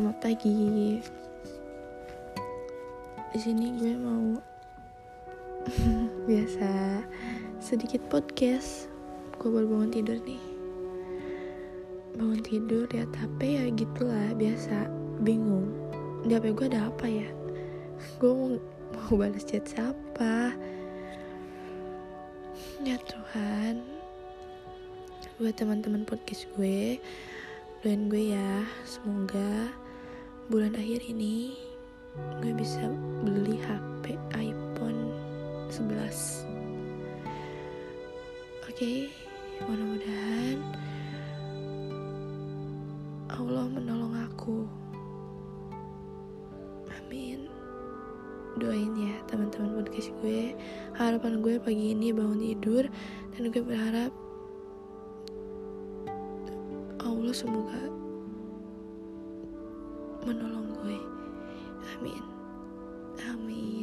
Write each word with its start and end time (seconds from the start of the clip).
lagi. 0.00 0.96
Di 3.28 3.38
sini 3.38 3.76
gue 3.76 3.92
mau 4.00 4.40
biasa 6.28 7.04
sedikit 7.60 8.00
podcast. 8.08 8.88
Gue 9.36 9.52
baru 9.52 9.68
bangun 9.68 9.92
tidur 9.92 10.16
nih. 10.24 10.40
Bangun 12.16 12.40
tidur 12.40 12.88
lihat 12.88 13.12
HP 13.12 13.60
ya 13.60 13.64
gitulah 13.76 14.32
biasa 14.32 14.88
bingung. 15.20 15.68
Di 16.24 16.40
HP 16.40 16.56
gue 16.56 16.66
ada 16.72 16.88
apa 16.88 17.04
ya? 17.04 17.28
Gue 18.16 18.32
mau 18.32 18.56
mau 18.96 19.12
balas 19.20 19.44
chat 19.44 19.68
siapa? 19.68 20.56
Ya 22.80 22.96
Tuhan, 22.96 23.84
buat 25.36 25.54
teman-teman 25.54 26.02
podcast 26.08 26.48
gue, 26.58 26.98
doain 27.84 28.10
gue 28.10 28.34
ya, 28.34 28.66
semoga 28.82 29.70
bulan 30.50 30.74
akhir 30.74 31.04
ini 31.06 31.54
gue 32.42 32.52
bisa 32.56 32.82
beli 33.22 33.60
HP 33.62 34.18
iPhone 34.34 35.14
11 35.70 36.46
oke 38.66 38.92
mudah-mudahan 39.68 40.58
Allah 43.32 43.64
menolong 43.64 44.12
aku. 44.28 44.68
Amin. 46.92 47.48
Doain 48.60 48.92
ya 48.92 49.16
teman-teman 49.24 49.80
podcast 49.80 50.12
gue. 50.20 50.52
Harapan 51.00 51.40
gue 51.40 51.56
pagi 51.56 51.96
ini 51.96 52.12
bangun 52.12 52.38
tidur 52.38 52.84
dan 53.32 53.48
gue 53.48 53.62
berharap 53.64 54.12
Allah 57.00 57.32
semoga 57.32 57.80
menolong 60.26 60.70
gue. 60.82 60.98
Amin. 61.98 62.24
Amin 63.26 63.81